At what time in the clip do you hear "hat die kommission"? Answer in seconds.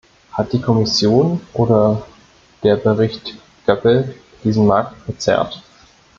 0.31-1.41